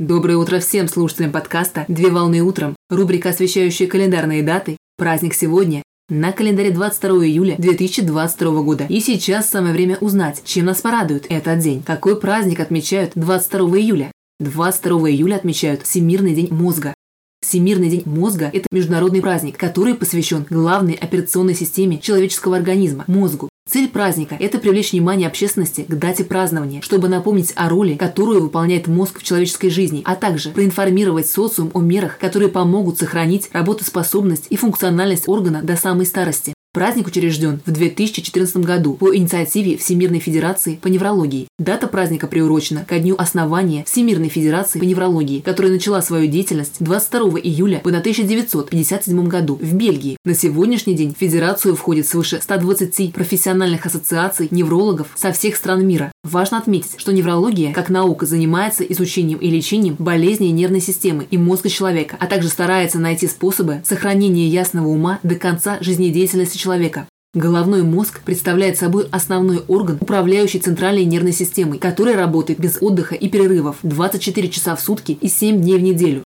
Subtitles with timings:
[0.00, 4.76] Доброе утро всем слушателям подкаста «Две волны утром», рубрика, освещающая календарные даты.
[4.96, 8.86] Праздник сегодня на календаре 22 июля 2022 года.
[8.88, 11.82] И сейчас самое время узнать, чем нас порадует этот день.
[11.82, 14.12] Какой праздник отмечают 22 июля?
[14.38, 16.94] 22 июля отмечают Всемирный день мозга.
[17.40, 23.48] Всемирный день мозга– это международный праздник, который посвящен главной операционной системе человеческого организма– мозгу.
[23.68, 28.86] Цель праздника– это привлечь внимание общественности к дате празднования, чтобы напомнить о роли, которую выполняет
[28.86, 34.56] мозг в человеческой жизни, а также проинформировать социум о мерах, которые помогут сохранить работоспособность и
[34.56, 36.54] функциональность органа до самой старости.
[36.74, 41.48] Праздник учрежден в 2014 году по инициативе Всемирной Федерации по неврологии.
[41.58, 47.40] Дата праздника приурочена ко дню основания Всемирной Федерации по неврологии, которая начала свою деятельность 22
[47.40, 50.18] июля в 1957 году в Бельгии.
[50.26, 56.12] На сегодняшний день в Федерацию входит свыше 120 профессиональных ассоциаций неврологов со всех стран мира.
[56.22, 61.70] Важно отметить, что неврология как наука занимается изучением и лечением болезней нервной системы и мозга
[61.70, 67.06] человека, а также старается найти способы сохранения ясного ума до конца жизнедеятельности человека.
[67.34, 73.28] Головной мозг представляет собой основной орган, управляющий центральной нервной системой, который работает без отдыха и
[73.28, 76.24] перерывов 24 часа в сутки и 7 дней в неделю.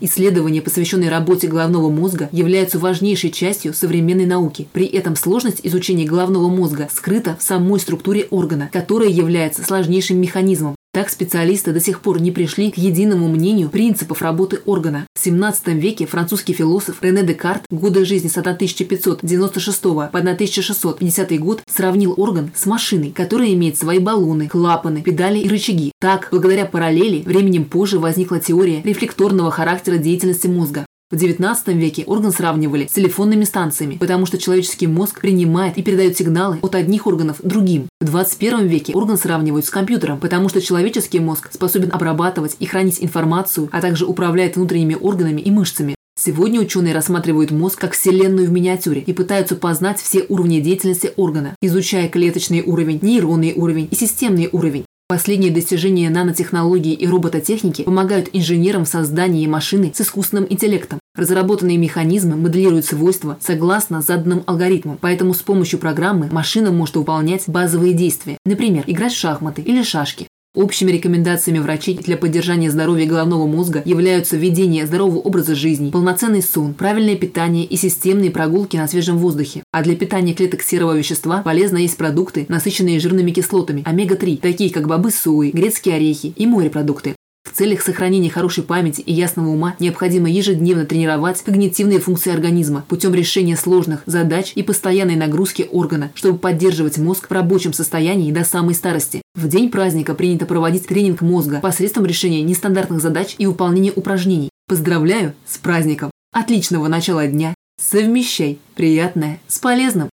[0.00, 4.66] Исследования, посвященные работе головного мозга, являются важнейшей частью современной науки.
[4.72, 10.74] При этом сложность изучения головного мозга скрыта в самой структуре органа, которая является сложнейшим механизмом,
[10.92, 15.06] так специалисты до сих пор не пришли к единому мнению принципов работы органа.
[15.14, 22.14] В 17 веке французский философ Рене Декарт, годы жизни с 1596 по 1650 год, сравнил
[22.18, 25.92] орган с машиной, которая имеет свои баллоны, клапаны, педали и рычаги.
[25.98, 30.84] Так, благодаря параллели, временем позже возникла теория рефлекторного характера деятельности мозга.
[31.12, 36.16] В XIX веке орган сравнивали с телефонными станциями, потому что человеческий мозг принимает и передает
[36.16, 37.88] сигналы от одних органов другим.
[38.00, 43.04] В 21 веке орган сравнивают с компьютером, потому что человеческий мозг способен обрабатывать и хранить
[43.04, 45.94] информацию, а также управляет внутренними органами и мышцами.
[46.18, 51.56] Сегодня ученые рассматривают мозг как вселенную в миниатюре и пытаются познать все уровни деятельности органа,
[51.60, 54.86] изучая клеточный уровень, нейронный уровень и системный уровень.
[55.12, 61.00] Последние достижения нанотехнологий и робототехники помогают инженерам в создании машины с искусственным интеллектом.
[61.14, 67.92] Разработанные механизмы моделируют свойства согласно заданным алгоритмам, поэтому с помощью программы машина может выполнять базовые
[67.92, 70.26] действия, например, играть в шахматы или шашки.
[70.54, 76.74] Общими рекомендациями врачей для поддержания здоровья головного мозга являются введение здорового образа жизни, полноценный сон,
[76.74, 79.62] правильное питание и системные прогулки на свежем воздухе.
[79.70, 84.88] А для питания клеток серого вещества полезно есть продукты, насыщенные жирными кислотами, омега-3, такие как
[84.88, 87.16] бобы сои, грецкие орехи и морепродукты.
[87.52, 93.56] Целях сохранения хорошей памяти и ясного ума необходимо ежедневно тренировать когнитивные функции организма путем решения
[93.56, 99.20] сложных задач и постоянной нагрузки органа, чтобы поддерживать мозг в рабочем состоянии до самой старости.
[99.34, 104.48] В день праздника принято проводить тренинг мозга посредством решения нестандартных задач и выполнения упражнений.
[104.66, 106.10] Поздравляю с праздником!
[106.32, 107.54] Отличного начала дня!
[107.78, 110.08] Совмещай приятное с полезным!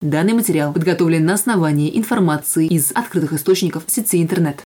[0.00, 4.62] Данный материал подготовлен на основании информации из открытых источников сети интернет.